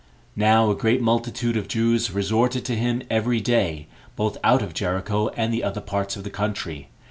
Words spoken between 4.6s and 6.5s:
of Jericho and the other parts of the